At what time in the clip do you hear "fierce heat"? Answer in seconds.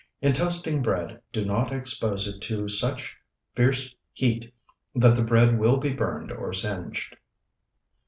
3.53-4.51